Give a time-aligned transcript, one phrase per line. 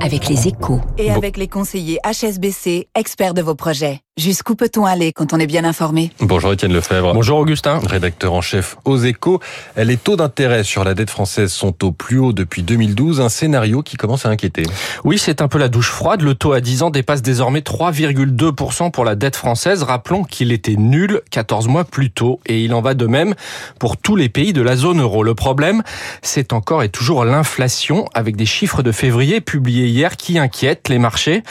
[0.00, 0.80] Avec les échos.
[0.98, 4.00] Et avec les conseillers HSBC, experts de vos projets.
[4.18, 6.10] Jusqu'où peut-on aller quand on est bien informé?
[6.20, 7.14] Bonjour Étienne Lefebvre.
[7.14, 7.78] Bonjour Augustin.
[7.78, 9.40] Rédacteur en chef aux échos.
[9.74, 13.80] Les taux d'intérêt sur la dette française sont au plus haut depuis 2012, un scénario
[13.80, 14.64] qui commence à inquiéter.
[15.04, 16.20] Oui, c'est un peu la douche froide.
[16.20, 19.82] Le taux à 10 ans dépasse désormais 3,2% pour la dette française.
[19.82, 22.38] Rappelons qu'il était nul 14 mois plus tôt.
[22.44, 23.34] Et il en va de même
[23.78, 25.22] pour tous les pays de la zone euro.
[25.22, 25.82] Le problème,
[26.20, 30.98] c'est encore et toujours l'inflation avec des chiffres de février publiés hier qui inquiètent les
[30.98, 31.42] marchés.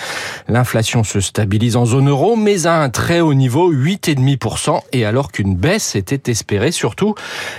[0.47, 5.31] L'inflation se stabilise en zone euro, mais à un très haut niveau, 8,5%, et alors
[5.31, 7.15] qu'une baisse était espérée, surtout,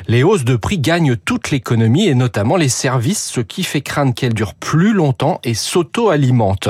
[0.06, 4.12] les hausses de prix gagnent toute l'économie et notamment les services, ce qui fait craindre
[4.14, 6.68] qu'elles durent plus longtemps et s'auto-alimentent.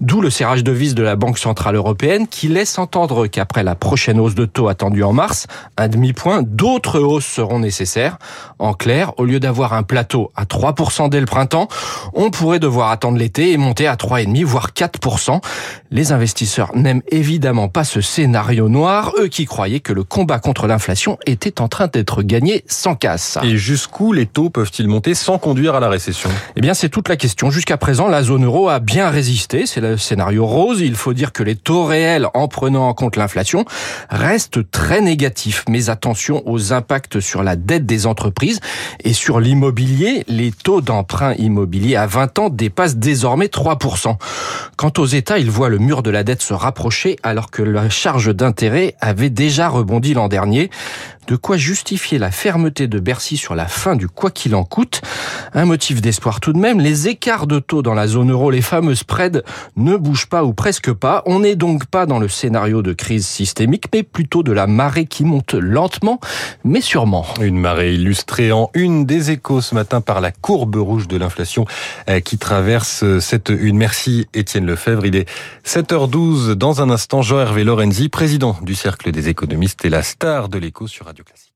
[0.00, 3.74] D'où le serrage de vis de la Banque Centrale Européenne qui laisse entendre qu'après la
[3.74, 8.18] prochaine hausse de taux attendue en mars, un demi-point, d'autres hausses seront nécessaires.
[8.58, 11.68] En clair, au lieu d'avoir un plateau à 3% dès le printemps,
[12.14, 15.40] on pourrait devoir attendre l'été et monter à 3,5 voire 4%.
[15.90, 20.66] Les investisseurs n'aiment évidemment pas ce scénario noir, eux qui croyaient que le combat contre
[20.66, 23.38] l'inflation était en train d'être gagné sans casse.
[23.42, 26.30] Et jusqu'où les taux peuvent-ils monter sans conduire à la récession?
[26.54, 27.50] Eh bien, c'est toute la question.
[27.50, 29.66] Jusqu'à présent, la zone euro a bien résisté.
[29.66, 30.80] C'est le scénario rose.
[30.80, 33.64] Il faut dire que les taux réels, en prenant en compte l'inflation,
[34.10, 35.64] restent très négatifs.
[35.68, 38.60] Mais attention aux impacts sur la dette des entreprises
[39.02, 40.24] et sur l'immobilier.
[40.28, 44.16] Les taux d'emprunt immobilier à 20 ans dépassent désormais 3%.
[44.76, 47.88] Quant aux États, ils voient le mur de la dette se rapprocher alors que la
[47.88, 50.70] charge d'intérêt avait déjà rebondi l'an dernier.
[51.26, 55.00] De quoi justifier la fermeté de Bercy sur la fin du quoi qu'il en coûte?
[55.54, 58.62] Un motif d'espoir tout de même, les écarts de taux dans la zone euro, les
[58.62, 59.42] fameux spreads,
[59.74, 61.24] ne bougent pas ou presque pas.
[61.26, 65.06] On n'est donc pas dans le scénario de crise systémique, mais plutôt de la marée
[65.06, 66.20] qui monte lentement,
[66.62, 67.26] mais sûrement.
[67.40, 71.64] Une marée illustrée en une des échos ce matin par la courbe rouge de l'inflation
[72.08, 73.76] euh, qui traverse cette une.
[73.76, 75.04] Merci Étienne Lefebvre.
[75.06, 75.28] Il est
[75.66, 76.52] 7h12.
[76.52, 80.86] Dans un instant, Jean-Hervé Lorenzi, président du Cercle des économistes et la star de l'écho
[80.86, 81.55] sur Radio Classique.